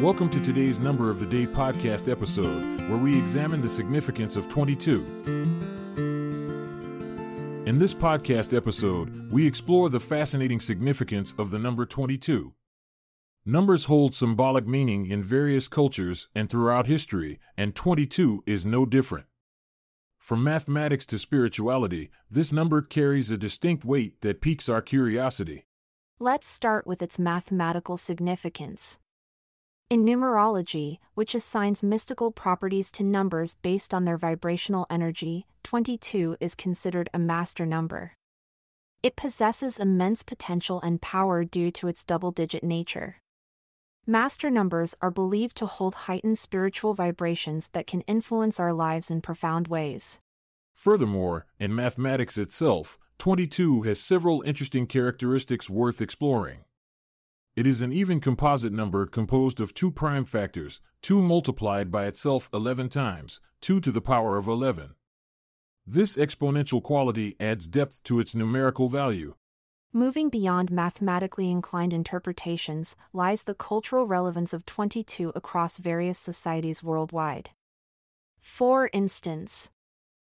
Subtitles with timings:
[0.00, 4.46] Welcome to today's Number of the Day podcast episode, where we examine the significance of
[4.46, 5.00] 22.
[7.64, 12.52] In this podcast episode, we explore the fascinating significance of the number 22.
[13.46, 19.24] Numbers hold symbolic meaning in various cultures and throughout history, and 22 is no different.
[20.18, 25.64] From mathematics to spirituality, this number carries a distinct weight that piques our curiosity.
[26.18, 28.98] Let's start with its mathematical significance.
[29.88, 36.56] In numerology, which assigns mystical properties to numbers based on their vibrational energy, 22 is
[36.56, 38.14] considered a master number.
[39.04, 43.18] It possesses immense potential and power due to its double digit nature.
[44.04, 49.20] Master numbers are believed to hold heightened spiritual vibrations that can influence our lives in
[49.20, 50.18] profound ways.
[50.74, 56.64] Furthermore, in mathematics itself, 22 has several interesting characteristics worth exploring.
[57.56, 62.50] It is an even composite number composed of two prime factors, 2 multiplied by itself
[62.52, 64.94] 11 times, 2 to the power of 11.
[65.86, 69.36] This exponential quality adds depth to its numerical value.
[69.90, 77.52] Moving beyond mathematically inclined interpretations lies the cultural relevance of 22 across various societies worldwide.
[78.38, 79.70] For instance,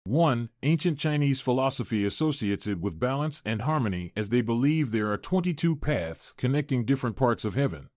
[0.08, 0.50] 1.
[0.62, 5.76] Ancient Chinese philosophy associates it with balance and harmony as they believe there are 22
[5.76, 7.90] paths connecting different parts of heaven.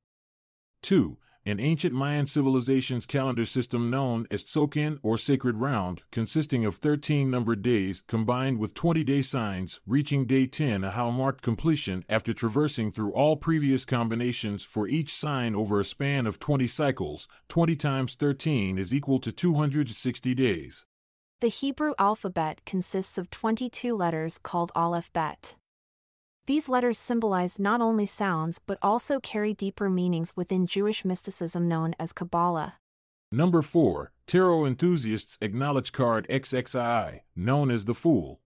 [0.83, 1.19] 2.
[1.45, 7.30] An ancient Mayan civilization's calendar system known as Tzolk'in or Sacred Round, consisting of 13
[7.30, 12.90] numbered days combined with 20 day signs, reaching day 10 Ahau marked completion after traversing
[12.90, 17.29] through all previous combinations for each sign over a span of 20 cycles.
[17.48, 20.86] 20 times 13 is equal to 260 days.
[21.41, 25.55] The Hebrew alphabet consists of 22 letters called Aleph Bet.
[26.49, 31.95] These letters symbolize not only sounds but also carry deeper meanings within Jewish mysticism known
[31.97, 32.79] as Kabbalah.
[33.31, 34.11] Number 4.
[34.27, 38.41] Tarot enthusiasts acknowledge card XXII, known as the Fool.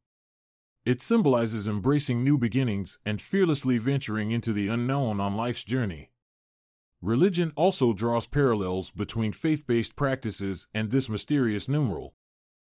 [0.85, 6.11] It symbolizes embracing new beginnings and fearlessly venturing into the unknown on life's journey.
[7.01, 12.13] Religion also draws parallels between faith based practices and this mysterious numeral.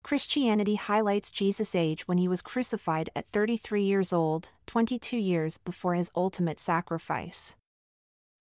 [0.04, 5.96] Christianity highlights Jesus' age when he was crucified at 33 years old, 22 years before
[5.96, 7.56] his ultimate sacrifice.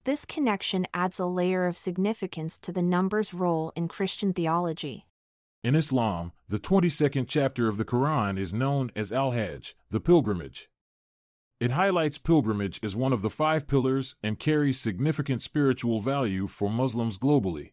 [0.04, 5.06] This connection adds a layer of significance to the number's role in Christian theology.
[5.64, 10.68] In Islam, the 22nd chapter of the Quran is known as Al Hajj, the pilgrimage.
[11.58, 16.70] It highlights pilgrimage as one of the five pillars and carries significant spiritual value for
[16.70, 17.72] Muslims globally.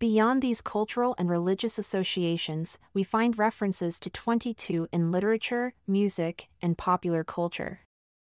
[0.00, 6.78] Beyond these cultural and religious associations, we find references to 22 in literature, music, and
[6.78, 7.80] popular culture.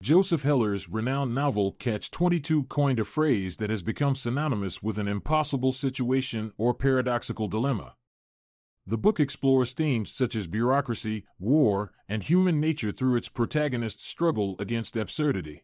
[0.03, 5.07] Joseph Heller's renowned novel Catch 22 coined a phrase that has become synonymous with an
[5.07, 7.95] impossible situation or paradoxical dilemma.
[8.85, 14.57] The book explores themes such as bureaucracy, war, and human nature through its protagonist's struggle
[14.59, 15.63] against absurdity.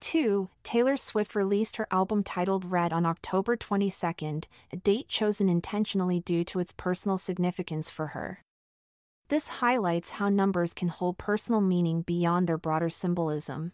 [0.00, 0.48] 2.
[0.62, 4.40] Taylor Swift released her album titled Red on October 22,
[4.72, 8.42] a date chosen intentionally due to its personal significance for her.
[9.28, 13.72] This highlights how numbers can hold personal meaning beyond their broader symbolism.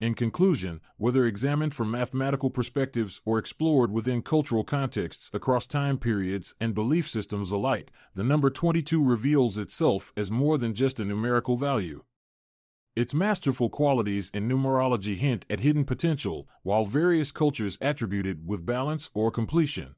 [0.00, 6.54] In conclusion, whether examined from mathematical perspectives or explored within cultural contexts across time periods
[6.60, 11.56] and belief systems alike, the number 22 reveals itself as more than just a numerical
[11.56, 12.04] value.
[12.96, 18.64] Its masterful qualities in numerology hint at hidden potential, while various cultures attribute it with
[18.64, 19.94] balance or completion.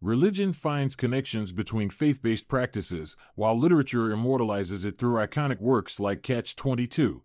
[0.00, 6.24] Religion finds connections between faith based practices, while literature immortalizes it through iconic works like
[6.24, 7.22] Catch 22.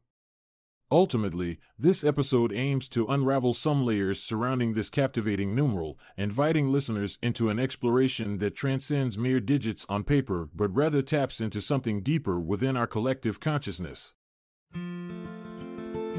[0.91, 7.49] Ultimately, this episode aims to unravel some layers surrounding this captivating numeral, inviting listeners into
[7.49, 12.77] an exploration that transcends mere digits on paper but rather taps into something deeper within
[12.77, 14.13] our collective consciousness.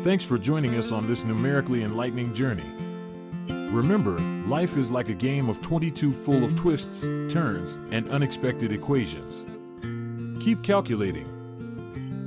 [0.02, 2.70] Thanks for joining us on this numerically enlightening journey.
[3.72, 7.02] Remember, life is like a game of 22 full of twists,
[7.32, 9.44] turns, and unexpected equations.
[10.40, 11.26] Keep calculating.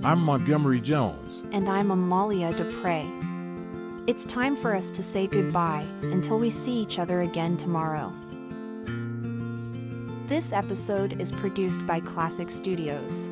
[0.03, 1.43] I'm Montgomery Jones.
[1.51, 3.05] And I'm Amalia Dupre.
[4.07, 8.11] It's time for us to say goodbye until we see each other again tomorrow.
[10.27, 13.31] This episode is produced by Klassic Studios.